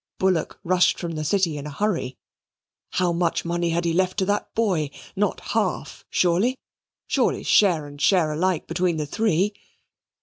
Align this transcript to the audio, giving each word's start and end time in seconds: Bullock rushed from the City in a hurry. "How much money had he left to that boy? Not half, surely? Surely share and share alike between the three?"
Bullock 0.17 0.59
rushed 0.63 0.97
from 0.99 1.11
the 1.11 1.23
City 1.23 1.59
in 1.59 1.67
a 1.67 1.71
hurry. 1.71 2.17
"How 2.93 3.13
much 3.13 3.45
money 3.45 3.69
had 3.69 3.85
he 3.85 3.93
left 3.93 4.17
to 4.17 4.25
that 4.25 4.51
boy? 4.55 4.89
Not 5.15 5.39
half, 5.53 6.05
surely? 6.09 6.55
Surely 7.05 7.43
share 7.43 7.85
and 7.85 8.01
share 8.01 8.31
alike 8.31 8.65
between 8.65 8.97
the 8.97 9.05
three?" 9.05 9.53